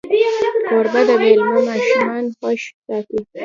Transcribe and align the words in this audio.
کوربه 0.67 1.01
د 1.07 1.09
میلمه 1.21 1.59
ماشومان 1.67 2.25
خوښ 2.37 2.61
ساتي. 2.85 3.19